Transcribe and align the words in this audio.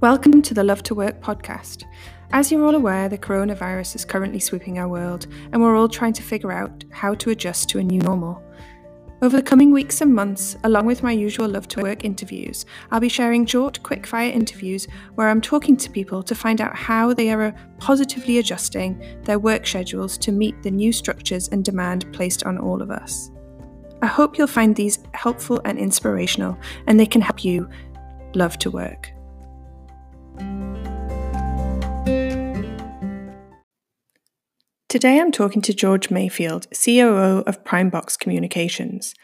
Welcome 0.00 0.42
to 0.42 0.54
the 0.54 0.62
Love 0.62 0.84
to 0.84 0.94
Work 0.94 1.20
podcast. 1.20 1.82
As 2.30 2.52
you're 2.52 2.64
all 2.64 2.76
aware, 2.76 3.08
the 3.08 3.18
coronavirus 3.18 3.96
is 3.96 4.04
currently 4.04 4.38
sweeping 4.38 4.78
our 4.78 4.86
world, 4.86 5.26
and 5.50 5.60
we're 5.60 5.74
all 5.76 5.88
trying 5.88 6.12
to 6.12 6.22
figure 6.22 6.52
out 6.52 6.84
how 6.92 7.14
to 7.14 7.30
adjust 7.30 7.68
to 7.70 7.80
a 7.80 7.82
new 7.82 8.00
normal. 8.02 8.40
Over 9.22 9.38
the 9.38 9.42
coming 9.42 9.72
weeks 9.72 10.00
and 10.00 10.14
months, 10.14 10.56
along 10.62 10.86
with 10.86 11.02
my 11.02 11.10
usual 11.10 11.48
Love 11.48 11.66
to 11.68 11.82
Work 11.82 12.04
interviews, 12.04 12.64
I'll 12.92 13.00
be 13.00 13.08
sharing 13.08 13.44
short, 13.44 13.82
quick-fire 13.82 14.30
interviews 14.30 14.86
where 15.16 15.28
I'm 15.28 15.40
talking 15.40 15.76
to 15.78 15.90
people 15.90 16.22
to 16.22 16.34
find 16.36 16.60
out 16.60 16.76
how 16.76 17.12
they 17.12 17.32
are 17.32 17.52
positively 17.78 18.38
adjusting 18.38 19.02
their 19.24 19.40
work 19.40 19.66
schedules 19.66 20.16
to 20.18 20.30
meet 20.30 20.62
the 20.62 20.70
new 20.70 20.92
structures 20.92 21.48
and 21.48 21.64
demand 21.64 22.12
placed 22.12 22.44
on 22.44 22.56
all 22.56 22.82
of 22.82 22.92
us. 22.92 23.32
I 24.00 24.06
hope 24.06 24.38
you'll 24.38 24.46
find 24.46 24.76
these 24.76 25.00
helpful 25.14 25.60
and 25.64 25.76
inspirational, 25.76 26.56
and 26.86 27.00
they 27.00 27.06
can 27.06 27.20
help 27.20 27.42
you 27.42 27.68
love 28.36 28.60
to 28.60 28.70
work. 28.70 29.10
Today 34.88 35.20
I'm 35.20 35.32
talking 35.32 35.60
to 35.60 35.74
George 35.74 36.10
Mayfield, 36.10 36.66
COO 36.72 37.42
of 37.46 37.62
Primevox 37.62 38.18
Communications. 38.18 39.14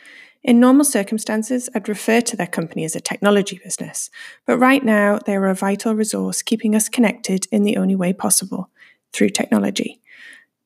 In 0.43 0.61
normal 0.61 0.85
circumstances, 0.85 1.71
I'd 1.75 1.89
refer 1.89 2.21
to 2.21 2.37
their 2.37 2.47
company 2.47 2.85
as 2.85 2.95
a 2.95 3.01
technology 3.01 3.59
business, 3.65 4.11
but 4.45 4.59
right 4.59 4.85
now 4.85 5.21
they 5.25 5.35
are 5.35 5.47
a 5.47 5.55
vital 5.55 5.95
resource 5.95 6.43
keeping 6.43 6.77
us 6.77 6.91
connected 6.91 7.47
in 7.51 7.63
the 7.63 7.79
only 7.79 7.97
way 7.97 8.13
possible 8.13 8.69
through 9.15 9.31
technology. 9.31 10.03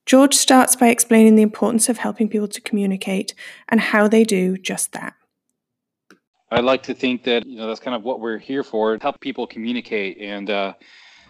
George 0.05 0.35
starts 0.35 0.75
by 0.75 0.89
explaining 0.89 1.37
the 1.37 1.43
importance 1.43 1.89
of 1.89 1.99
helping 1.99 2.29
people 2.29 2.49
to 2.49 2.61
communicate 2.61 3.35
and 3.69 3.81
how 3.81 4.09
they 4.09 4.25
do 4.25 4.59
just 4.59 4.91
that. 4.95 5.15
I 6.51 6.59
like 6.59 6.83
to 6.85 6.95
think 6.95 7.23
that 7.23 7.47
you 7.47 7.57
know 7.57 7.69
that's 7.69 7.79
kind 7.79 7.95
of 7.95 8.03
what 8.03 8.19
we're 8.19 8.39
here 8.39 8.65
for: 8.65 8.99
help 9.01 9.21
people 9.21 9.47
communicate 9.47 10.19
and 10.19 10.51
uh, 10.51 10.73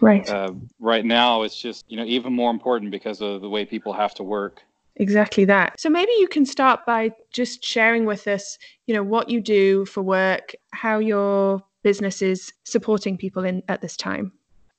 Right. 0.01 0.29
Uh, 0.29 0.53
right 0.79 1.05
now, 1.05 1.43
it's 1.43 1.59
just 1.59 1.85
you 1.89 1.97
know 1.97 2.05
even 2.05 2.33
more 2.33 2.51
important 2.51 2.91
because 2.91 3.21
of 3.21 3.41
the 3.41 3.49
way 3.49 3.65
people 3.65 3.93
have 3.93 4.13
to 4.15 4.23
work. 4.23 4.61
Exactly 4.95 5.45
that. 5.45 5.79
So 5.79 5.89
maybe 5.89 6.11
you 6.19 6.27
can 6.27 6.45
start 6.45 6.85
by 6.85 7.11
just 7.31 7.63
sharing 7.63 8.05
with 8.05 8.27
us, 8.27 8.57
you 8.85 8.93
know, 8.93 9.03
what 9.03 9.29
you 9.29 9.39
do 9.39 9.85
for 9.85 10.01
work, 10.01 10.53
how 10.73 10.99
your 10.99 11.63
business 11.83 12.21
is 12.21 12.51
supporting 12.65 13.17
people 13.17 13.45
in 13.45 13.63
at 13.69 13.81
this 13.81 13.95
time. 13.95 14.33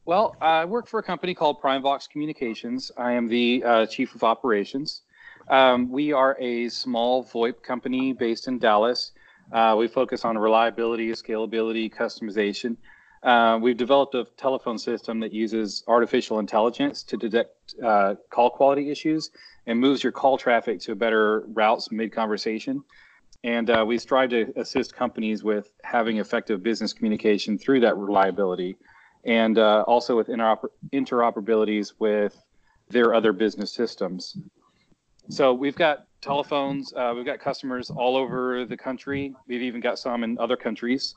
Well, 0.05 0.37
I 0.41 0.67
work 0.67 0.87
for 0.89 1.01
a 1.01 1.03
company 1.03 1.35
called 1.35 1.63
Primevox 1.63 2.09
Communications. 2.09 2.91
I 2.99 3.13
am 3.13 3.29
the 3.29 3.63
uh, 3.65 3.87
chief 3.87 4.15
of 4.15 4.23
operations. 4.23 5.03
Um, 5.49 5.91
we 5.91 6.13
are 6.13 6.37
a 6.39 6.69
small 6.69 7.25
VoIP 7.25 7.63
company 7.63 8.13
based 8.13 8.47
in 8.47 8.59
Dallas. 8.59 9.13
Uh, 9.53 9.75
we 9.79 9.89
focus 9.89 10.25
on 10.25 10.37
reliability, 10.37 11.11
scalability, 11.13 11.93
customization. 11.93 12.77
Uh, 13.23 13.59
we've 13.61 13.77
developed 13.77 14.15
a 14.15 14.27
telephone 14.37 14.79
system 14.79 15.21
that 15.21 15.33
uses 15.33 15.85
artificial 15.87 16.39
intelligence 16.39 17.03
to 17.03 17.17
detect 17.17 17.75
uh, 17.85 18.15
call 18.31 18.49
quality 18.49 18.91
issues 18.91 19.31
and 19.67 19.79
moves 19.79 20.03
your 20.03 20.13
call 20.13 20.39
traffic 20.39 20.81
to 20.81 20.95
better 20.95 21.45
routes 21.49 21.93
mid 21.93 22.13
conversation. 22.13 22.83
And 23.45 23.69
uh, 23.71 23.85
we 23.87 23.99
strive 23.99 24.31
to 24.31 24.53
assist 24.57 24.95
companies 24.95 25.45
with 25.45 25.71
having 25.83 26.19
effective 26.19 26.63
business 26.63 26.93
communication 26.93 27.59
through 27.59 27.81
that 27.81 27.97
reliability 27.97 28.77
and 29.25 29.59
uh, 29.59 29.85
also 29.87 30.17
with 30.17 30.29
interoper- 30.29 30.71
interoperabilities 30.93 31.93
with 31.99 32.43
their 32.89 33.15
other 33.15 33.33
business 33.33 33.73
systems. 33.73 34.39
So 35.29 35.53
we've 35.53 35.77
got 35.77 36.07
telephones, 36.23 36.93
uh, 36.95 37.13
we've 37.15 37.27
got 37.27 37.39
customers 37.39 37.91
all 37.91 38.17
over 38.17 38.65
the 38.65 38.77
country. 38.77 39.35
We've 39.47 39.63
even 39.63 39.81
got 39.81 39.99
some 39.99 40.25
in 40.25 40.39
other 40.39 40.57
countries 40.57 41.15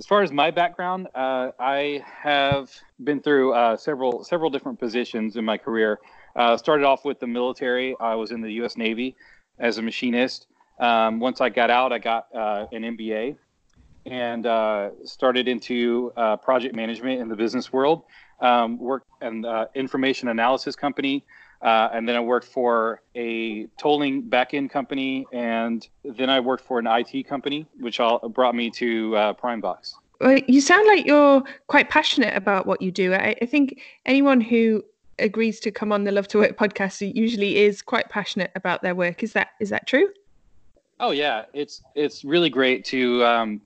as 0.00 0.06
far 0.06 0.22
as 0.22 0.32
my 0.32 0.50
background, 0.50 1.08
uh, 1.14 1.50
I 1.60 2.02
have 2.06 2.72
been 3.04 3.20
through 3.20 3.52
uh, 3.52 3.76
several 3.76 4.24
several 4.24 4.48
different 4.48 4.80
positions 4.80 5.36
in 5.36 5.44
my 5.44 5.58
career. 5.58 6.00
Uh, 6.34 6.56
started 6.56 6.86
off 6.86 7.04
with 7.04 7.20
the 7.20 7.26
military. 7.26 7.94
I 8.00 8.14
was 8.14 8.30
in 8.30 8.40
the 8.40 8.50
U.S. 8.54 8.78
Navy 8.78 9.14
as 9.58 9.76
a 9.76 9.82
machinist. 9.82 10.46
Um, 10.78 11.20
once 11.20 11.42
I 11.42 11.50
got 11.50 11.68
out, 11.68 11.92
I 11.92 11.98
got 11.98 12.28
uh, 12.34 12.64
an 12.72 12.82
MBA 12.96 13.36
and 14.06 14.46
uh, 14.46 14.90
started 15.04 15.48
into 15.48 16.14
uh, 16.16 16.38
project 16.38 16.74
management 16.74 17.20
in 17.20 17.28
the 17.28 17.36
business 17.36 17.70
world. 17.70 18.04
Um, 18.40 18.78
worked 18.78 19.06
in 19.20 19.44
information 19.74 20.28
analysis 20.28 20.76
company. 20.76 21.26
Uh, 21.62 21.90
and 21.92 22.08
then 22.08 22.16
I 22.16 22.20
worked 22.20 22.46
for 22.46 23.02
a 23.14 23.66
tolling 23.78 24.22
backend 24.22 24.70
company, 24.70 25.26
and 25.32 25.86
then 26.04 26.30
I 26.30 26.40
worked 26.40 26.64
for 26.64 26.78
an 26.78 26.86
IT 26.86 27.28
company, 27.28 27.66
which 27.78 28.00
all 28.00 28.18
brought 28.30 28.54
me 28.54 28.70
to 28.70 29.16
uh, 29.16 29.34
Primevox. 29.34 29.94
Well, 30.20 30.38
you 30.46 30.60
sound 30.60 30.86
like 30.86 31.06
you're 31.06 31.42
quite 31.66 31.90
passionate 31.90 32.34
about 32.34 32.66
what 32.66 32.80
you 32.80 32.90
do. 32.90 33.14
I, 33.14 33.34
I, 33.40 33.46
think 33.46 33.80
anyone 34.04 34.40
who 34.40 34.84
agrees 35.18 35.60
to 35.60 35.70
come 35.70 35.92
on 35.92 36.04
the 36.04 36.12
Love 36.12 36.28
to 36.28 36.38
Work 36.38 36.58
podcast 36.58 37.14
usually 37.14 37.56
is 37.56 37.80
quite 37.80 38.08
passionate 38.10 38.50
about 38.54 38.82
their 38.82 38.94
work. 38.94 39.22
Is 39.22 39.32
that 39.32 39.48
is 39.60 39.70
that 39.70 39.86
true? 39.86 40.10
Oh 40.98 41.10
yeah, 41.10 41.44
it's 41.54 41.82
it's 41.94 42.24
really 42.24 42.50
great 42.50 42.84
to 42.86 43.24
um, 43.24 43.60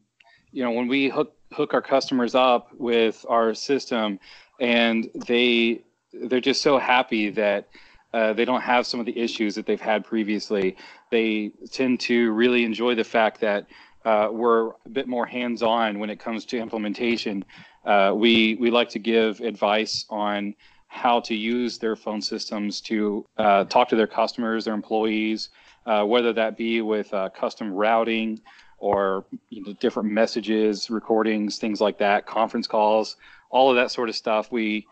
you 0.52 0.62
know 0.62 0.70
when 0.70 0.86
we 0.86 1.08
hook 1.08 1.34
hook 1.52 1.74
our 1.74 1.82
customers 1.82 2.34
up 2.34 2.72
with 2.74 3.24
our 3.28 3.54
system, 3.54 4.20
and 4.60 5.10
they 5.26 5.82
they're 6.12 6.40
just 6.40 6.62
so 6.62 6.78
happy 6.78 7.30
that 7.30 7.68
uh, 8.14 8.32
they 8.32 8.44
don't 8.44 8.60
have 8.60 8.86
some 8.86 9.00
of 9.00 9.06
the 9.06 9.18
issues 9.18 9.56
that 9.56 9.66
they've 9.66 9.80
had 9.80 10.04
previously. 10.04 10.76
They 11.10 11.50
tend 11.72 11.98
to 12.00 12.30
really 12.32 12.64
enjoy 12.64 12.94
the 12.94 13.02
fact 13.02 13.40
that 13.40 13.66
uh, 14.04 14.28
we're 14.30 14.68
a 14.86 14.88
bit 14.92 15.08
more 15.08 15.26
hands-on 15.26 15.98
when 15.98 16.10
it 16.10 16.20
comes 16.20 16.44
to 16.46 16.58
implementation. 16.58 17.44
Uh, 17.84 18.12
we 18.14 18.54
we 18.60 18.70
like 18.70 18.88
to 18.90 19.00
give 19.00 19.40
advice 19.40 20.06
on 20.10 20.54
how 20.86 21.18
to 21.18 21.34
use 21.34 21.78
their 21.78 21.96
phone 21.96 22.22
systems 22.22 22.80
to 22.82 23.26
uh, 23.38 23.64
talk 23.64 23.88
to 23.88 23.96
their 23.96 24.06
customers, 24.06 24.64
their 24.64 24.74
employees, 24.74 25.48
uh, 25.86 26.04
whether 26.04 26.32
that 26.32 26.56
be 26.56 26.82
with 26.82 27.12
uh, 27.12 27.28
custom 27.30 27.72
routing 27.72 28.40
or 28.78 29.24
you 29.50 29.64
know, 29.64 29.72
different 29.80 30.08
messages, 30.08 30.88
recordings, 30.88 31.58
things 31.58 31.80
like 31.80 31.98
that, 31.98 32.26
conference 32.26 32.68
calls, 32.68 33.16
all 33.50 33.70
of 33.70 33.76
that 33.76 33.90
sort 33.90 34.08
of 34.08 34.14
stuff. 34.14 34.52
We 34.52 34.86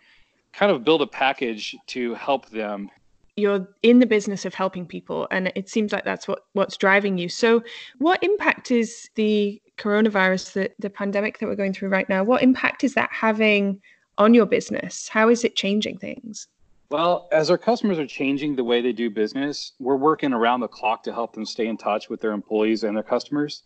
kind 0.52 0.72
of 0.72 0.82
build 0.82 1.02
a 1.02 1.06
package 1.06 1.76
to 1.88 2.14
help 2.14 2.48
them 2.50 2.90
you're 3.36 3.66
in 3.82 3.98
the 3.98 4.06
business 4.06 4.44
of 4.44 4.54
helping 4.54 4.86
people 4.86 5.26
and 5.30 5.50
it 5.54 5.68
seems 5.68 5.92
like 5.92 6.04
that's 6.04 6.28
what 6.28 6.44
what's 6.52 6.76
driving 6.76 7.16
you. 7.18 7.28
So 7.28 7.62
what 7.98 8.22
impact 8.22 8.70
is 8.70 9.08
the 9.14 9.60
coronavirus 9.78 10.52
the, 10.52 10.70
the 10.78 10.90
pandemic 10.90 11.38
that 11.38 11.46
we're 11.46 11.56
going 11.56 11.72
through 11.72 11.88
right 11.88 12.08
now 12.08 12.22
what 12.22 12.42
impact 12.42 12.84
is 12.84 12.94
that 12.94 13.08
having 13.10 13.80
on 14.18 14.34
your 14.34 14.46
business? 14.46 15.08
How 15.08 15.28
is 15.30 15.44
it 15.44 15.56
changing 15.56 15.98
things? 15.98 16.48
Well 16.90 17.28
as 17.32 17.50
our 17.50 17.56
customers 17.56 17.98
are 17.98 18.06
changing 18.06 18.54
the 18.54 18.64
way 18.64 18.82
they 18.82 18.92
do 18.92 19.08
business 19.08 19.72
we're 19.80 19.96
working 19.96 20.34
around 20.34 20.60
the 20.60 20.68
clock 20.68 21.02
to 21.04 21.12
help 21.12 21.32
them 21.32 21.46
stay 21.46 21.66
in 21.66 21.78
touch 21.78 22.10
with 22.10 22.20
their 22.20 22.32
employees 22.32 22.84
and 22.84 22.96
their 22.96 23.02
customers. 23.02 23.62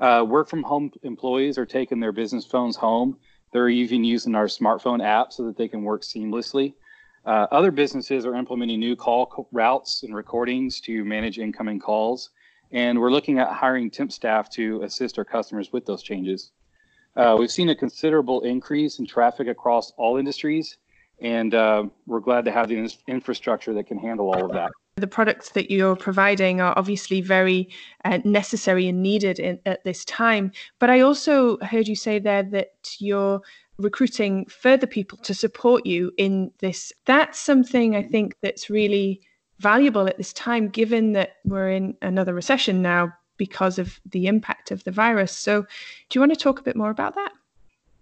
Uh, 0.00 0.24
work 0.26 0.48
from 0.48 0.62
home 0.62 0.90
employees 1.02 1.58
are 1.58 1.66
taking 1.66 2.00
their 2.00 2.12
business 2.12 2.46
phones 2.46 2.76
home. 2.76 3.18
They're 3.52 3.68
even 3.68 4.04
using 4.04 4.34
our 4.34 4.46
smartphone 4.46 5.04
app 5.04 5.32
so 5.32 5.44
that 5.44 5.58
they 5.58 5.68
can 5.68 5.82
work 5.82 6.02
seamlessly. 6.02 6.72
Uh, 7.24 7.46
other 7.52 7.70
businesses 7.70 8.26
are 8.26 8.34
implementing 8.34 8.80
new 8.80 8.96
call 8.96 9.48
routes 9.52 10.02
and 10.02 10.14
recordings 10.14 10.80
to 10.80 11.04
manage 11.04 11.38
incoming 11.38 11.78
calls. 11.78 12.30
And 12.72 12.98
we're 12.98 13.12
looking 13.12 13.38
at 13.38 13.48
hiring 13.48 13.90
temp 13.90 14.10
staff 14.10 14.50
to 14.50 14.82
assist 14.82 15.18
our 15.18 15.24
customers 15.24 15.72
with 15.72 15.86
those 15.86 16.02
changes. 16.02 16.52
Uh, 17.14 17.36
we've 17.38 17.50
seen 17.50 17.68
a 17.68 17.74
considerable 17.74 18.40
increase 18.40 18.98
in 18.98 19.06
traffic 19.06 19.46
across 19.46 19.92
all 19.98 20.16
industries, 20.16 20.78
and 21.20 21.54
uh, 21.54 21.84
we're 22.06 22.20
glad 22.20 22.44
to 22.46 22.50
have 22.50 22.68
the 22.68 22.76
in- 22.76 22.90
infrastructure 23.06 23.74
that 23.74 23.86
can 23.86 23.98
handle 23.98 24.32
all 24.32 24.44
of 24.46 24.52
that. 24.52 24.72
The 24.96 25.06
products 25.06 25.50
that 25.50 25.70
you're 25.70 25.96
providing 25.96 26.60
are 26.60 26.74
obviously 26.78 27.20
very 27.20 27.68
uh, 28.04 28.18
necessary 28.24 28.88
and 28.88 29.02
needed 29.02 29.38
in, 29.38 29.58
at 29.66 29.84
this 29.84 30.04
time. 30.06 30.52
But 30.78 30.90
I 30.90 31.00
also 31.00 31.58
heard 31.58 31.88
you 31.88 31.96
say 31.96 32.18
there 32.18 32.42
that 32.42 32.72
you're 32.98 33.40
recruiting 33.78 34.46
further 34.46 34.86
people 34.86 35.18
to 35.18 35.34
support 35.34 35.86
you 35.86 36.12
in 36.16 36.50
this. 36.58 36.92
That's 37.04 37.38
something 37.38 37.96
I 37.96 38.02
think 38.02 38.36
that's 38.42 38.70
really 38.70 39.20
valuable 39.58 40.08
at 40.08 40.18
this 40.18 40.32
time, 40.32 40.68
given 40.68 41.12
that 41.12 41.36
we're 41.44 41.70
in 41.70 41.96
another 42.02 42.34
recession 42.34 42.82
now 42.82 43.12
because 43.36 43.78
of 43.78 44.00
the 44.10 44.26
impact 44.26 44.70
of 44.70 44.84
the 44.84 44.90
virus. 44.90 45.36
So, 45.36 45.62
do 45.62 46.16
you 46.16 46.20
want 46.20 46.32
to 46.32 46.38
talk 46.38 46.58
a 46.60 46.62
bit 46.62 46.76
more 46.76 46.90
about 46.90 47.14
that? 47.14 47.32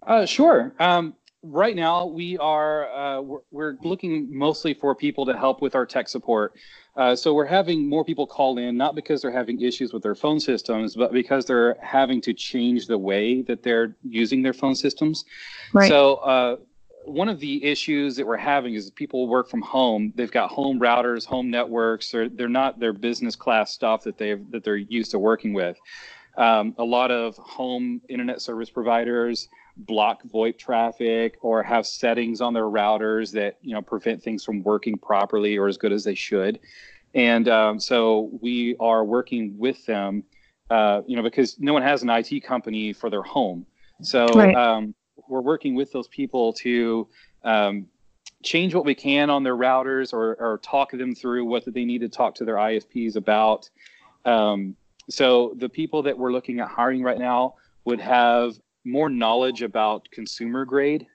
Uh, 0.07 0.27
sure. 0.27 0.73
Um, 0.79 1.15
right 1.43 1.75
now, 1.75 2.07
we 2.07 2.37
are 2.39 2.91
uh, 2.93 3.21
we're, 3.21 3.39
we're, 3.51 3.77
looking 3.83 4.29
mostly 4.37 4.75
for 4.75 4.95
people 4.95 5.25
to 5.27 5.37
help 5.37 5.63
with 5.63 5.75
our 5.75 5.87
tech 5.87 6.09
support. 6.09 6.55
Uh, 6.97 7.15
so 7.15 7.33
we're 7.33 7.47
having 7.47 7.89
more 7.89 8.05
people 8.05 8.27
call 8.27 8.59
in, 8.59 8.77
not 8.77 8.95
because 8.95 9.23
they're 9.23 9.31
having 9.31 9.61
issues 9.61 9.93
with 9.93 10.03
their 10.03 10.15
phone 10.15 10.41
systems, 10.41 10.97
but 10.97 11.13
because 11.13 11.47
they're 11.47 11.77
having 11.81 12.21
to 12.21 12.35
change 12.35 12.87
the 12.87 12.99
way 12.99 13.43
that 13.43 13.63
they're 13.63 13.97
using 14.03 14.43
their 14.43 14.53
phone 14.53 14.75
systems. 14.75 15.25
Right. 15.73 15.89
So 15.89 16.17
uh, 16.17 16.57
one 17.05 17.29
of 17.29 17.41
the 17.41 17.65
issues 17.65 18.17
that 18.17 18.27
we're 18.27 18.37
having 18.37 18.75
is 18.75 18.91
people 18.91 19.29
work 19.29 19.49
from 19.49 19.63
home. 19.63 20.13
They've 20.17 20.31
got 20.31 20.51
home 20.51 20.79
routers, 20.79 21.25
home 21.25 21.51
networks. 21.51 22.11
They're, 22.11 22.29
they're 22.29 22.49
not 22.49 22.81
their 22.81 22.93
business 22.93 23.37
class 23.37 23.73
stuff 23.73 24.03
that 24.03 24.19
they 24.19 24.35
that 24.51 24.65
they're 24.65 24.77
used 24.77 25.13
to 25.13 25.19
working 25.19 25.55
with. 25.55 25.79
Um, 26.37 26.75
a 26.79 26.85
lot 26.85 27.11
of 27.11 27.37
home 27.37 28.01
internet 28.09 28.41
service 28.41 28.71
providers 28.71 29.49
block 29.77 30.23
VoIP 30.25 30.59
traffic 30.59 31.37
or 31.43 31.63
have 31.63 31.87
settings 31.87 32.41
on 32.41 32.53
their 32.53 32.65
routers 32.65 33.33
that 33.33 33.59
you 33.63 33.75
know 33.75 33.83
prevent 33.83 34.23
things 34.23 34.45
from 34.45 34.63
working 34.63 34.97
properly 34.97 35.57
or 35.57 35.69
as 35.69 35.77
good 35.77 35.93
as 35.93 36.05
they 36.05 36.15
should. 36.15 36.61
And 37.15 37.49
um, 37.49 37.81
so 37.81 38.31
we 38.41 38.77
are 38.79 39.05
working 39.05 39.59
with 39.59 39.85
them, 39.87 40.23
uh, 40.71 41.03
you 41.07 41.17
know, 41.17 41.23
because 41.23 41.59
no 41.59 41.73
one 41.73 41.83
has 41.83 42.03
an 42.03 42.11
IT 42.11 42.45
company 42.45 42.93
for 42.93 43.11
their 43.11 43.23
home. 43.23 43.67
So 44.03 44.27
right. 44.29 44.55
um, 44.55 44.95
we're 45.29 45.41
working 45.41 45.75
with 45.75 45.93
those 45.93 46.09
people 46.09 46.53
to 46.55 47.09
um, 47.43 47.87
change 48.43 48.75
what 48.75 48.85
we 48.85 48.95
can 48.95 49.29
on 49.29 49.43
their 49.43 49.57
routers 49.57 50.13
or, 50.13 50.37
or 50.37 50.59
talk 50.63 50.93
them 50.93 51.15
through 51.15 51.45
what 51.45 51.65
they 51.67 51.85
need 51.85 52.01
to 52.01 52.09
talk 52.09 52.35
to 52.37 52.45
their 52.45 52.57
ISPs 52.57 53.17
about. 53.17 53.69
Um, 54.25 54.77
so 55.09 55.55
the 55.57 55.69
people 55.69 56.03
that 56.05 56.17
we're 56.17 56.33
looking 56.33 56.61
at 56.61 56.69
hiring 56.69 57.03
right 57.03 57.19
now 57.19 57.55
would 57.85 58.01
have 58.01 58.55
more 58.85 59.09
knowledge 59.09 59.63
about 59.63 60.09
consumer 60.11 60.65
grade 60.65 61.07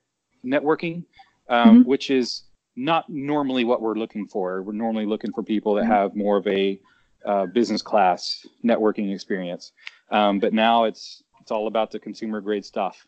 networking, 0.46 1.04
um, 1.50 1.80
mm-hmm. 1.80 1.90
which 1.90 2.10
is 2.10 2.44
not 2.76 3.10
normally 3.10 3.64
what 3.64 3.82
we're 3.82 3.96
looking 3.96 4.28
for. 4.28 4.62
We're 4.62 4.74
normally 4.74 5.06
looking 5.06 5.32
for 5.34 5.44
people 5.44 5.76
that 5.76 5.84
mm-hmm. 5.84 5.92
have 5.92 6.16
more 6.16 6.38
of 6.38 6.48
a 6.48 6.80
uh, 7.26 7.48
business 7.48 7.82
class 7.82 8.46
networking 8.64 9.14
experience. 9.14 9.72
Um, 10.12 10.40
but 10.40 10.54
now 10.54 10.84
it's 10.84 11.24
it's 11.42 11.52
all 11.52 11.68
about 11.68 11.92
the 11.92 12.00
consumer 12.00 12.42
grade 12.42 12.66
stuff. 12.66 13.06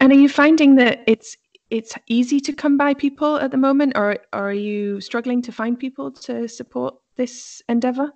And 0.00 0.12
are 0.12 0.16
you 0.16 0.28
finding 0.28 0.76
that 0.76 1.02
it's 1.06 1.36
it's 1.70 1.94
easy 2.06 2.38
to 2.40 2.52
come 2.52 2.76
by 2.76 2.92
people 2.92 3.36
at 3.36 3.50
the 3.50 3.56
moment, 3.56 3.94
or, 3.96 4.18
or 4.32 4.50
are 4.50 4.52
you 4.52 5.00
struggling 5.00 5.40
to 5.42 5.52
find 5.52 5.78
people 5.78 6.10
to 6.10 6.46
support 6.46 6.94
this 7.16 7.62
endeavor? 7.68 8.12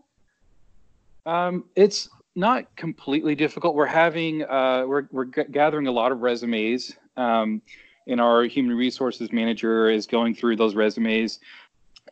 Um, 1.24 1.64
it's 1.74 2.08
not 2.36 2.76
completely 2.76 3.34
difficult. 3.34 3.74
We're 3.74 3.86
having 3.86 4.44
uh, 4.44 4.84
we're 4.86 5.08
we're 5.10 5.24
g- 5.24 5.50
gathering 5.50 5.86
a 5.86 5.92
lot 5.92 6.12
of 6.12 6.20
resumes, 6.20 6.94
um, 7.16 7.62
and 8.06 8.20
our 8.20 8.44
human 8.44 8.76
resources 8.76 9.32
manager 9.32 9.90
is 9.90 10.06
going 10.06 10.34
through 10.34 10.56
those 10.56 10.74
resumes. 10.74 11.40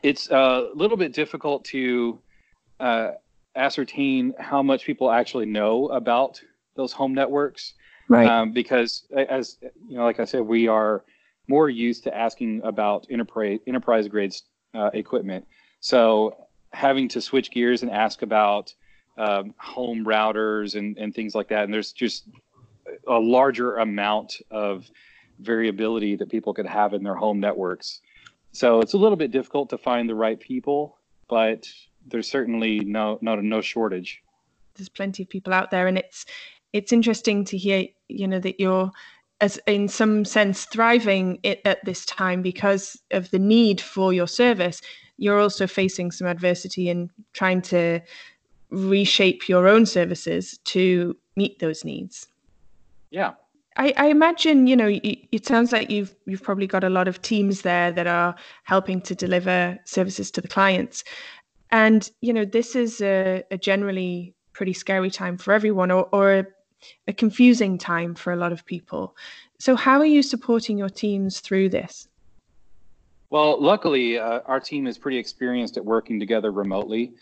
It's 0.03 0.31
a 0.31 0.71
little 0.75 0.97
bit 0.97 1.12
difficult 1.12 1.65
to 1.67 2.19
uh, 2.81 3.11
ascertain 3.55 4.35
how 4.38 4.62
much 4.62 4.85
people 4.85 5.11
actually 5.11 5.47
know 5.47 5.88
about 5.88 6.41
those 6.75 6.93
home 6.93 7.15
networks, 7.15 7.75
right? 8.09 8.26
Um, 8.26 8.53
because 8.53 9.06
as 9.15 9.59
you 9.87 9.97
know, 9.97 10.05
like 10.05 10.21
I 10.21 10.25
said, 10.25 10.41
we 10.41 10.69
are 10.69 11.05
more 11.49 11.69
used 11.69 12.05
to 12.05 12.17
asking 12.17 12.62
about 12.65 13.06
enterprise 13.11 13.59
enterprise 13.67 14.09
grade 14.09 14.35
uh, 14.75 14.91
equipment. 14.94 15.47
So 15.81 16.35
having 16.73 17.09
to 17.09 17.21
switch 17.21 17.50
gears 17.50 17.82
and 17.82 17.91
ask 17.91 18.23
about 18.23 18.75
um, 19.16 19.55
home 19.58 20.05
routers 20.05 20.76
and, 20.76 20.96
and 20.99 21.14
things 21.14 21.34
like 21.34 21.49
that. 21.49 21.64
And 21.64 21.72
there's 21.72 21.93
just 21.93 22.28
a 23.06 23.19
larger 23.19 23.76
amount 23.76 24.37
of 24.50 24.90
variability 25.40 26.16
that 26.16 26.31
people 26.31 26.55
could 26.55 26.66
have 26.66 26.94
in 26.94 27.02
their 27.02 27.14
home 27.14 27.40
networks. 27.40 28.00
So 28.52 28.81
it's 28.81 28.94
a 28.94 28.99
little 28.99 29.16
bit 29.16 29.31
difficult 29.31 29.70
to 29.70 29.78
find 29.78 30.08
the 30.08 30.14
right 30.14 30.38
people, 30.38 30.99
but 31.28 31.66
there's 32.06 32.28
certainly 32.28 32.81
no 32.81 33.19
no 33.20 33.34
no 33.37 33.61
shortage. 33.61 34.22
There's 34.75 34.88
plenty 34.88 35.25
of 35.25 35.28
people 35.28 35.52
out 35.52 35.70
there, 35.70 35.87
and 35.87 35.99
it's 35.99 36.25
it's 36.72 36.93
interesting 36.93 37.44
to 37.46 37.58
hear 37.58 37.87
you 38.08 38.28
know 38.28 38.38
that 38.38 38.61
you're 38.61 38.90
as 39.40 39.58
in 39.66 39.88
some 39.88 40.25
sense 40.25 40.66
thriving 40.66 41.40
at 41.44 41.84
this 41.84 42.06
time 42.06 42.43
because 42.43 43.00
of 43.11 43.31
the 43.31 43.38
need 43.38 43.81
for 43.81 44.12
your 44.12 44.28
service. 44.28 44.81
You're 45.16 45.40
also 45.40 45.66
facing 45.66 46.11
some 46.12 46.26
adversity 46.26 46.88
in 46.88 47.11
trying 47.32 47.62
to 47.62 48.00
reshape 48.70 49.49
your 49.49 49.69
own 49.69 49.87
services 49.87 50.58
to 50.64 51.16
meet 51.37 51.58
those 51.58 51.84
needs. 51.84 52.26
Yeah. 53.11 53.32
I, 53.76 53.93
I 53.96 54.06
imagine, 54.06 54.66
you 54.69 54.76
know, 54.76 54.88
it 55.02 55.46
sounds 55.46 55.72
like 55.72 55.90
you've 55.90 56.14
you've 56.26 56.43
probably 56.43 56.69
got 56.69 56.84
a 56.84 56.88
lot 56.88 57.08
of 57.08 57.22
teams 57.22 57.62
there 57.62 57.90
that 57.90 58.06
are 58.06 58.37
helping 58.62 59.00
to 59.02 59.14
deliver 59.16 59.78
services 59.84 60.31
to 60.32 60.40
the 60.40 60.46
clients. 60.46 61.02
And, 61.70 62.08
you 62.20 62.32
know, 62.32 62.44
this 62.44 62.76
is 62.76 63.00
a, 63.00 63.43
a 63.50 63.58
generally 63.58 64.32
pretty 64.52 64.72
scary 64.75 65.11
time 65.11 65.37
for 65.37 65.52
everyone 65.52 65.90
or, 65.90 66.08
or 66.12 66.32
a, 66.32 66.46
a 67.08 67.12
confusing 67.12 67.76
time 67.76 68.14
for 68.14 68.32
a 68.32 68.37
lot 68.37 68.52
of 68.52 68.64
people. 68.64 69.16
So, 69.58 69.75
how 69.75 69.99
are 69.99 70.06
you 70.06 70.22
supporting 70.22 70.78
your 70.78 70.88
teams 70.88 71.40
through 71.40 71.70
this? 71.70 72.06
Well, 73.31 73.61
luckily, 73.61 74.19
uh, 74.19 74.40
our 74.46 74.61
team 74.61 74.87
is 74.87 74.99
pretty 74.99 75.19
experienced 75.19 75.76
at 75.76 75.84
working 75.84 76.20
together 76.20 76.52
remotely 76.52 77.14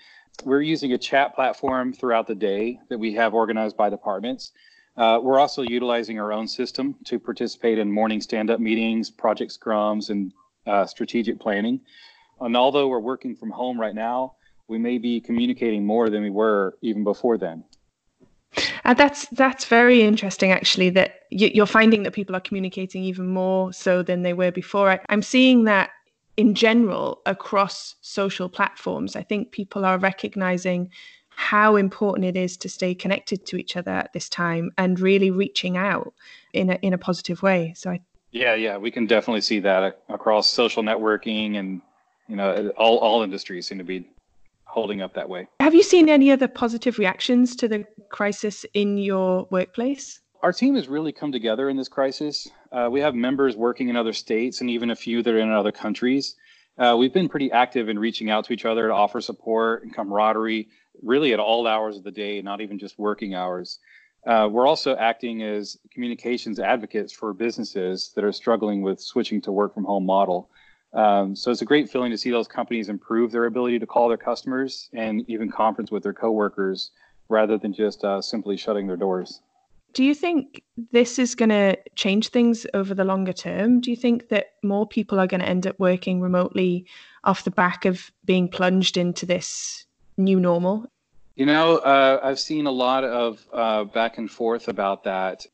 we're 0.45 0.63
using 0.63 0.93
a 0.93 0.99
chat 0.99 1.35
platform 1.35 1.93
throughout 1.93 2.27
the 2.27 2.35
day 2.35 2.79
that 2.89 2.99
we 2.99 3.15
have 3.15 3.35
organized 3.35 3.77
by 3.77 3.91
departments. 3.91 4.53
Uh, 4.97 5.19
we're 5.23 5.39
also 5.39 5.63
utilizing 5.63 6.19
our 6.19 6.33
own 6.33 6.47
system 6.47 6.95
to 7.05 7.19
participate 7.19 7.79
in 7.79 7.91
morning 7.91 8.21
stand-up 8.21 8.61
meetings, 8.61 9.11
project 9.11 9.57
scrums, 9.59 10.11
and 10.11 10.33
uh, 10.67 10.85
strategic 10.85 11.41
planning. 11.41 11.81
And 12.41 12.57
although 12.57 12.89
we're 12.89 13.01
working 13.01 13.37
from 13.37 13.51
home 13.51 13.81
right 13.81 13.95
now, 13.95 14.35
we 14.69 14.79
may 14.79 14.99
be 14.99 15.21
communicating 15.21 15.87
more 15.87 16.11
than 16.11 16.23
we 16.23 16.31
were 16.31 16.77
even 16.83 17.05
before 17.05 17.39
then. 17.39 17.65
And 18.85 18.99
that's 18.99 19.27
that's 19.29 19.65
very 19.65 20.03
interesting, 20.03 20.51
actually. 20.51 20.91
That 20.91 21.21
you're 21.31 21.67
finding 21.67 22.03
that 22.03 22.13
people 22.13 22.37
are 22.37 22.41
communicating 22.41 23.03
even 23.05 23.29
more 23.29 23.73
so 23.73 24.03
than 24.03 24.23
they 24.23 24.35
were 24.35 24.51
before. 24.51 25.01
I'm 25.09 25.23
seeing 25.23 25.65
that 25.65 25.91
in 26.37 26.55
general 26.55 27.21
across 27.27 27.97
social 28.01 28.49
platforms. 28.49 29.17
I 29.17 29.23
think 29.23 29.53
people 29.53 29.85
are 29.85 29.99
recognizing 29.99 30.91
how 31.29 31.77
important 31.77 32.27
it 32.27 32.37
is 32.37 32.57
to 32.59 32.69
stay 32.69 32.95
connected 32.95 33.47
to 33.47 33.57
each 33.57 33.77
other 33.77 33.91
at 33.91 34.13
this 34.13 34.29
time 34.29 34.71
and 34.77 35.01
really 35.01 35.31
reaching 35.31 35.77
out 35.77 36.13
in 36.53 36.71
a 36.71 36.75
in 36.83 36.93
a 36.93 36.99
positive 36.99 37.43
way. 37.43 37.73
So 37.77 37.91
I 37.91 38.01
yeah, 38.33 38.55
yeah, 38.55 38.79
we 38.79 38.91
can 38.91 39.07
definitely 39.07 39.43
see 39.43 39.61
that 39.61 40.01
across 40.09 40.49
social 40.49 40.83
networking 40.83 41.59
and 41.59 41.81
you 42.29 42.37
know 42.37 42.73
all 42.77 42.99
all 42.99 43.23
industries 43.23 43.67
seem 43.67 43.79
to 43.79 43.85
be 43.85 44.09
holding 44.65 45.03
up 45.03 45.15
that 45.15 45.29
way. 45.29 45.47
Have 45.61 45.75
you 45.75 45.83
seen 45.83 46.09
any 46.09 46.31
other 46.31 46.49
positive 46.49 46.99
reactions 46.99 47.55
to 47.57 47.69
the 47.69 47.85
crisis 48.09 48.65
in 48.73 48.97
your 48.97 49.47
workplace? 49.51 50.21
Our 50.43 50.53
team 50.53 50.75
has 50.75 50.89
really 50.89 51.13
come 51.13 51.31
together 51.31 51.69
in 51.69 51.77
this 51.77 51.89
crisis. 51.89 52.49
Uh, 52.73 52.89
we 52.91 52.99
have 53.01 53.15
members 53.15 53.57
working 53.57 53.89
in 53.89 53.97
other 53.97 54.13
states 54.13 54.61
and 54.61 54.69
even 54.69 54.91
a 54.91 54.97
few 54.97 55.23
that 55.23 55.33
are 55.33 55.39
in 55.39 55.53
other 55.53 55.71
countries. 55.71 56.35
Uh, 56.77 56.97
we've 56.99 57.13
been 57.13 57.29
pretty 57.29 57.53
active 57.53 57.89
in 57.89 57.97
reaching 57.97 58.29
out 58.29 58.45
to 58.47 58.53
each 58.53 58.65
other 58.65 58.89
to 58.89 58.93
offer 58.93 59.21
support 59.21 59.85
and 59.85 59.95
camaraderie, 59.95 60.67
really 61.01 61.33
at 61.33 61.39
all 61.39 61.69
hours 61.69 61.97
of 61.97 62.03
the 62.03 62.11
day, 62.11 62.43
not 62.43 62.61
even 62.61 62.77
just 62.77 62.99
working 62.99 63.37
hours. 63.37 63.79
Uh, 64.27 64.49
we're 64.51 64.67
also 64.67 64.97
acting 64.97 65.45
as 65.45 65.79
communications 65.93 66.59
advocates 66.59 67.13
for 67.13 67.33
businesses 67.33 68.11
that 68.17 68.25
are 68.25 68.33
struggling 68.33 68.83
with 68.83 69.01
switching 69.01 69.41
to 69.41 69.53
work 69.53 69.73
from 69.73 69.85
home 69.85 70.05
model. 70.05 70.51
Um, 70.93 71.37
so 71.37 71.53
it's 71.53 71.63
a 71.63 71.67
great 71.67 71.89
feeling 71.89 72.11
to 72.11 72.19
see 72.19 72.33
those 72.33 72.49
companies 72.49 72.89
improve 72.89 73.31
their 73.31 73.45
ability 73.45 73.79
to 73.79 73.87
call 73.87 74.09
their 74.09 74.17
customers 74.17 74.89
and 74.93 75.25
even 75.31 75.53
conference 75.53 75.93
with 75.93 76.03
their 76.03 76.13
coworkers 76.13 76.91
rather 77.29 77.59
than 77.59 77.73
just 77.73 78.05
uh, 78.05 78.21
simply 78.21 78.57
shutting 78.57 78.89
their 78.89 78.97
doors. 78.97 79.41
Do 79.93 80.05
you 80.05 80.15
think 80.15 80.63
this 80.91 81.19
is 81.19 81.35
going 81.35 81.51
to 81.51 81.77
change 81.97 82.29
things 82.29 82.67
over 82.73 82.95
the 82.95 83.05
longer 83.05 83.33
term? 83.33 83.81
Do 83.81 83.91
you 83.91 83.97
think 83.97 84.29
that 84.29 84.55
more 84.63 84.87
people 84.87 85.21
are 85.21 85.27
going 85.27 85.41
to 85.41 85.49
end 85.49 85.67
up 85.67 85.79
working 85.79 86.21
remotely 86.21 86.87
off 87.25 87.45
the 87.45 87.51
back 87.51 87.85
of 87.85 88.11
being 88.25 88.49
plunged 88.49 88.97
into 88.97 89.27
this 89.27 89.85
new 90.17 90.41
normal? 90.41 90.87
You 91.35 91.47
know, 91.47 91.79
uh, 91.79 92.21
I've 92.23 92.41
seen 92.41 92.67
a 92.67 92.71
lot 92.71 93.05
of 93.05 93.47
uh, 93.53 93.85
back 93.85 94.19
and 94.19 94.31
forth 94.31 94.69
about 94.69 95.05
that. 95.05 95.47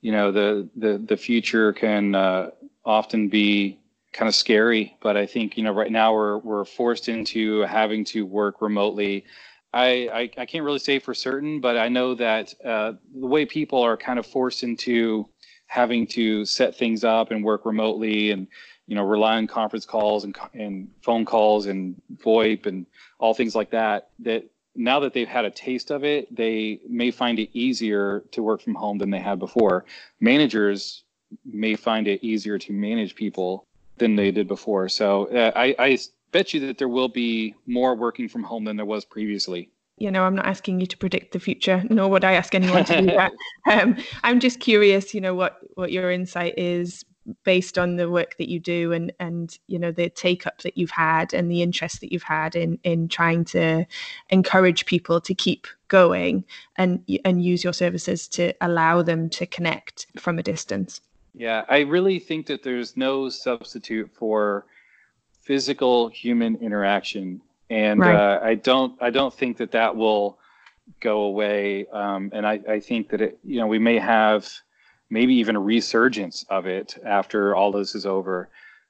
You 0.00 0.12
know, 0.12 0.32
the 0.32 0.68
the 0.76 0.98
the 0.98 1.16
future 1.16 1.72
can 1.74 2.14
uh, 2.14 2.50
often 2.84 3.28
be 3.28 3.78
kind 4.12 4.28
of 4.28 4.34
scary, 4.34 4.96
but 5.02 5.16
I 5.16 5.26
think 5.26 5.56
you 5.56 5.62
know 5.62 5.72
right 5.72 5.92
now 5.92 6.14
we're 6.14 6.38
we're 6.38 6.64
forced 6.64 7.08
into 7.08 7.60
having 7.62 8.04
to 8.06 8.24
work 8.24 8.62
remotely 8.62 9.24
I, 9.72 10.08
I, 10.12 10.30
I 10.38 10.46
can't 10.46 10.64
really 10.64 10.78
say 10.78 10.98
for 10.98 11.14
certain, 11.14 11.60
but 11.60 11.76
I 11.76 11.88
know 11.88 12.14
that 12.14 12.54
uh, 12.64 12.92
the 13.14 13.26
way 13.26 13.46
people 13.46 13.80
are 13.80 13.96
kind 13.96 14.18
of 14.18 14.26
forced 14.26 14.62
into 14.62 15.28
having 15.66 16.06
to 16.08 16.44
set 16.44 16.76
things 16.76 17.04
up 17.04 17.30
and 17.30 17.44
work 17.44 17.64
remotely 17.64 18.32
and 18.32 18.48
you 18.88 18.96
know 18.96 19.04
rely 19.04 19.36
on 19.36 19.46
conference 19.46 19.86
calls 19.86 20.24
and 20.24 20.36
and 20.52 20.88
phone 21.00 21.24
calls 21.24 21.66
and 21.66 21.94
VoIP 22.16 22.66
and 22.66 22.86
all 23.20 23.34
things 23.34 23.54
like 23.54 23.70
that. 23.70 24.10
That 24.18 24.44
now 24.74 24.98
that 25.00 25.12
they've 25.12 25.28
had 25.28 25.44
a 25.44 25.50
taste 25.50 25.92
of 25.92 26.04
it, 26.04 26.34
they 26.34 26.80
may 26.88 27.12
find 27.12 27.38
it 27.38 27.50
easier 27.52 28.24
to 28.32 28.42
work 28.42 28.60
from 28.60 28.74
home 28.74 28.98
than 28.98 29.10
they 29.10 29.20
had 29.20 29.38
before. 29.38 29.84
Managers 30.18 31.04
may 31.44 31.76
find 31.76 32.08
it 32.08 32.24
easier 32.24 32.58
to 32.58 32.72
manage 32.72 33.14
people 33.14 33.66
than 33.98 34.16
they 34.16 34.32
did 34.32 34.48
before. 34.48 34.88
So 34.88 35.26
uh, 35.26 35.52
I, 35.54 35.76
I 35.78 35.98
bet 36.32 36.54
you 36.54 36.60
that 36.66 36.78
there 36.78 36.88
will 36.88 37.08
be 37.08 37.54
more 37.66 37.94
working 37.94 38.28
from 38.28 38.42
home 38.42 38.64
than 38.64 38.76
there 38.76 38.86
was 38.86 39.04
previously. 39.04 39.70
You 39.98 40.10
know, 40.10 40.24
I'm 40.24 40.34
not 40.34 40.46
asking 40.46 40.80
you 40.80 40.86
to 40.86 40.96
predict 40.96 41.32
the 41.32 41.40
future, 41.40 41.84
nor 41.90 42.08
would 42.08 42.24
I 42.24 42.32
ask 42.32 42.54
anyone 42.54 42.84
to 42.86 43.00
do 43.00 43.06
that. 43.06 43.32
Um, 43.70 43.96
I'm 44.24 44.40
just 44.40 44.58
curious, 44.58 45.12
you 45.14 45.20
know, 45.20 45.34
what 45.34 45.58
what 45.74 45.92
your 45.92 46.10
insight 46.10 46.54
is 46.56 47.04
based 47.44 47.78
on 47.78 47.96
the 47.96 48.10
work 48.10 48.36
that 48.38 48.48
you 48.48 48.58
do 48.58 48.92
and 48.92 49.12
and 49.20 49.58
you 49.66 49.78
know 49.78 49.92
the 49.92 50.08
take 50.08 50.46
up 50.46 50.58
that 50.62 50.76
you've 50.76 50.90
had 50.90 51.34
and 51.34 51.50
the 51.50 51.62
interest 51.62 52.00
that 52.00 52.12
you've 52.12 52.22
had 52.22 52.56
in 52.56 52.78
in 52.82 53.08
trying 53.08 53.44
to 53.44 53.84
encourage 54.30 54.86
people 54.86 55.20
to 55.20 55.34
keep 55.34 55.66
going 55.88 56.44
and 56.76 57.04
and 57.24 57.44
use 57.44 57.62
your 57.62 57.72
services 57.72 58.26
to 58.26 58.52
allow 58.60 59.02
them 59.02 59.28
to 59.28 59.46
connect 59.46 60.06
from 60.18 60.38
a 60.38 60.42
distance 60.42 61.00
yeah 61.34 61.64
i 61.68 61.80
really 61.80 62.18
think 62.18 62.46
that 62.46 62.62
there's 62.62 62.96
no 62.96 63.28
substitute 63.28 64.10
for 64.10 64.64
physical 65.50 66.08
human 66.08 66.54
interaction 66.56 67.40
and 67.70 68.00
right. 68.00 68.14
uh, 68.14 68.38
i 68.42 68.54
don't 68.54 68.92
i 69.02 69.10
don't 69.10 69.34
think 69.34 69.56
that 69.56 69.72
that 69.72 69.94
will 69.96 70.38
go 71.00 71.22
away 71.22 71.86
um, 71.92 72.30
and 72.32 72.46
I, 72.46 72.60
I 72.68 72.80
think 72.80 73.10
that 73.10 73.20
it 73.20 73.38
you 73.44 73.58
know 73.60 73.66
we 73.66 73.78
may 73.78 73.98
have 73.98 74.48
maybe 75.10 75.34
even 75.34 75.56
a 75.56 75.60
resurgence 75.60 76.44
of 76.48 76.66
it 76.66 76.96
after 77.04 77.54
all 77.54 77.72
this 77.72 77.94
is 77.94 78.06
over. 78.06 78.48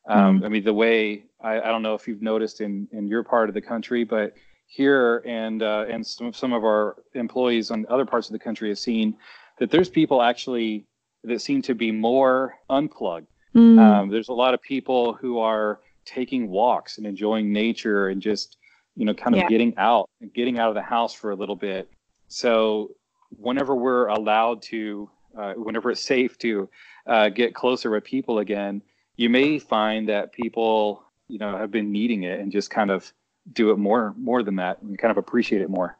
Um, 0.09 0.37
mm-hmm. 0.37 0.45
I 0.45 0.49
mean, 0.49 0.65
the 0.65 0.75
way 0.75 1.25
I, 1.41 1.61
I, 1.61 1.69
don't 1.69 1.83
know 1.83 1.95
if 1.95 2.07
you've 2.07 2.23
noticed 2.23 2.61
in 2.61 2.89
in 2.93 3.07
your 3.07 3.23
part 3.23 3.49
of 3.49 3.55
the 3.55 3.61
country, 3.61 4.05
but 4.05 4.35
here 4.67 5.23
and 5.27 5.63
uh, 5.63 5.87
and 5.89 6.07
some 6.07 6.33
some 6.33 6.53
of 6.53 6.65
our 6.65 6.97
employees 7.15 7.71
on 7.71 7.87
other 7.89 8.07
parts 8.07 8.29
of 8.29 8.33
the 8.33 8.39
country 8.39 8.69
have 8.69 8.79
seen 8.79 9.17
that 9.59 9.71
there's 9.71 9.89
people 9.89 10.23
actually 10.23 10.87
that 11.25 11.41
seem 11.41 11.61
to 11.63 11.75
be 11.75 11.91
more 11.91 12.55
unplugged. 12.71 13.27
Mm-hmm. 13.55 13.79
Um, 13.79 14.09
there's 14.11 14.29
a 14.29 14.35
lot 14.35 14.55
of 14.55 14.63
people 14.63 15.13
who 15.15 15.39
are 15.39 15.81
taking 16.11 16.51
walks 16.51 16.99
and 16.99 17.07
enjoying 17.07 17.53
nature 17.53 18.09
and 18.09 18.21
just 18.21 18.57
you 18.97 19.05
know 19.05 19.15
kind 19.15 19.35
of 19.35 19.43
yeah. 19.43 19.49
getting 19.49 19.75
out 19.77 20.11
and 20.21 20.33
getting 20.35 20.59
out 20.59 20.69
of 20.69 20.75
the 20.75 20.83
house 20.83 21.15
for 21.15 21.31
a 21.31 21.37
little 21.37 21.57
bit. 21.57 21.89
So 22.29 22.91
whenever 23.37 23.75
we're 23.75 24.09
allowed 24.09 24.63
to 24.63 25.09
uh, 25.39 25.55
whenever 25.55 25.91
it's 25.91 26.01
safe 26.01 26.37
to 26.39 26.69
uh, 27.07 27.29
get 27.29 27.55
closer 27.55 27.91
with 27.91 28.05
people 28.05 28.41
again, 28.41 28.83
you 29.17 29.31
may 29.31 29.59
find 29.59 30.09
that 30.09 30.33
people, 30.33 31.05
you 31.29 31.39
know, 31.39 31.57
have 31.57 31.71
been 31.71 31.93
needing 31.93 32.25
it 32.25 32.41
and 32.41 32.51
just 32.51 32.71
kind 32.71 32.91
of 32.91 33.13
do 33.53 33.71
it 33.71 33.79
more 33.79 34.15
more 34.19 34.43
than 34.43 34.57
that 34.57 34.83
and 34.83 34.99
kind 34.99 35.11
of 35.11 35.17
appreciate 35.17 35.63
it 35.63 35.71
more. 35.71 35.97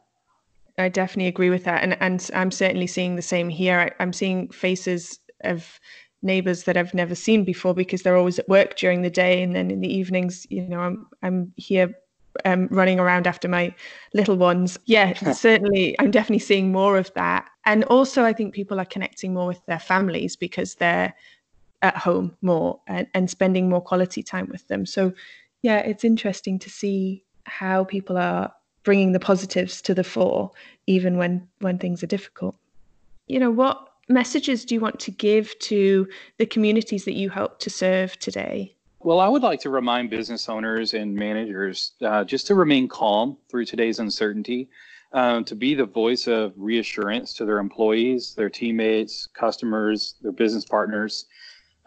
I 0.77 0.89
definitely 0.89 1.27
agree 1.27 1.49
with 1.49 1.63
that, 1.63 1.83
and 1.83 1.97
and 2.01 2.29
I'm 2.33 2.51
certainly 2.51 2.87
seeing 2.87 3.15
the 3.15 3.21
same 3.21 3.49
here. 3.49 3.79
I, 3.79 4.03
I'm 4.03 4.13
seeing 4.13 4.49
faces 4.49 5.19
of 5.43 5.79
neighbors 6.21 6.63
that 6.63 6.77
I've 6.77 6.93
never 6.93 7.15
seen 7.15 7.43
before 7.43 7.73
because 7.73 8.03
they're 8.03 8.17
always 8.17 8.39
at 8.39 8.49
work 8.49 8.75
during 8.77 9.01
the 9.01 9.09
day, 9.09 9.41
and 9.41 9.55
then 9.55 9.71
in 9.71 9.81
the 9.81 9.93
evenings, 9.93 10.45
you 10.49 10.67
know, 10.67 10.79
I'm 10.79 11.07
I'm 11.21 11.53
here 11.55 11.95
um, 12.45 12.67
running 12.71 12.99
around 12.99 13.27
after 13.27 13.47
my 13.47 13.73
little 14.13 14.35
ones. 14.35 14.77
Yeah, 14.85 15.13
certainly, 15.33 15.95
I'm 15.99 16.11
definitely 16.11 16.39
seeing 16.39 16.71
more 16.71 16.97
of 16.97 17.13
that. 17.13 17.49
And 17.65 17.83
also, 17.85 18.23
I 18.23 18.33
think 18.33 18.53
people 18.53 18.79
are 18.79 18.85
connecting 18.85 19.33
more 19.33 19.47
with 19.47 19.65
their 19.65 19.79
families 19.79 20.35
because 20.35 20.75
they're 20.75 21.13
at 21.81 21.97
home 21.97 22.35
more 22.41 22.79
and, 22.87 23.07
and 23.13 23.29
spending 23.29 23.69
more 23.69 23.81
quality 23.81 24.23
time 24.23 24.47
with 24.51 24.67
them. 24.67 24.85
So, 24.85 25.13
yeah, 25.61 25.79
it's 25.79 26.03
interesting 26.03 26.59
to 26.59 26.69
see 26.69 27.23
how 27.45 27.83
people 27.83 28.17
are 28.17 28.53
bringing 28.83 29.11
the 29.11 29.19
positives 29.19 29.81
to 29.83 29.93
the 29.93 30.03
fore, 30.03 30.51
even 30.87 31.17
when 31.17 31.47
when 31.59 31.77
things 31.77 32.03
are 32.03 32.07
difficult. 32.07 32.55
You 33.27 33.39
know, 33.39 33.51
what 33.51 33.90
messages 34.09 34.65
do 34.65 34.75
you 34.75 34.81
want 34.81 34.99
to 35.01 35.11
give 35.11 35.57
to 35.59 36.07
the 36.37 36.45
communities 36.45 37.05
that 37.05 37.13
you 37.13 37.29
help 37.29 37.59
to 37.59 37.69
serve 37.69 38.17
today? 38.19 38.75
Well, 39.03 39.19
I 39.19 39.27
would 39.27 39.41
like 39.41 39.59
to 39.61 39.71
remind 39.71 40.11
business 40.11 40.47
owners 40.47 40.93
and 40.93 41.15
managers 41.15 41.93
uh, 42.03 42.23
just 42.23 42.45
to 42.47 42.55
remain 42.55 42.87
calm 42.87 43.37
through 43.49 43.65
today's 43.65 43.97
uncertainty, 43.97 44.69
um, 45.13 45.43
to 45.45 45.55
be 45.55 45.73
the 45.73 45.85
voice 45.85 46.27
of 46.27 46.53
reassurance 46.55 47.33
to 47.33 47.45
their 47.45 47.57
employees, 47.57 48.35
their 48.35 48.49
teammates, 48.49 49.27
customers, 49.27 50.15
their 50.21 50.31
business 50.31 50.65
partners. 50.65 51.25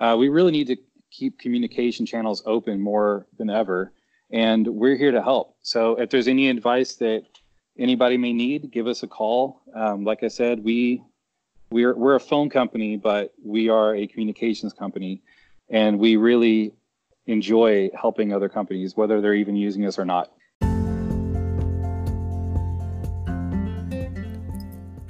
Uh, 0.01 0.17
we 0.19 0.29
really 0.29 0.51
need 0.51 0.67
to 0.67 0.77
keep 1.13 1.39
communication 1.39 2.05
channels 2.05 2.43
open 2.47 2.81
more 2.81 3.27
than 3.39 3.49
ever, 3.49 3.93
and 4.33 4.67
we're 4.67 4.97
here 4.97 5.13
to 5.13 5.23
help. 5.23 5.57
So, 5.63 5.95
if 5.95 6.11
there's 6.11 6.27
any 6.27 6.49
advice 6.49 6.97
that 6.97 7.23
anybody 7.79 8.17
may 8.17 8.33
need, 8.33 8.73
give 8.73 8.89
us 8.89 9.05
a 9.05 9.07
call. 9.07 9.63
Um, 9.73 10.05
like 10.05 10.25
I 10.25 10.29
said, 10.29 10.65
we 10.65 11.01
we're 11.71 11.95
we're 11.95 12.15
a 12.15 12.21
phone 12.21 12.51
company, 12.51 12.97
but 12.97 13.33
we 13.45 13.69
are 13.69 13.95
a 13.95 14.07
communications 14.07 14.73
company, 14.73 15.23
and 15.69 15.99
we 15.99 16.17
really 16.17 16.73
enjoy 17.27 17.91
helping 17.99 18.33
other 18.33 18.49
companies, 18.49 18.97
whether 18.97 19.21
they're 19.21 19.35
even 19.35 19.57
using 19.57 19.87
us 19.87 19.99
or 19.99 20.05
not. 20.05 20.31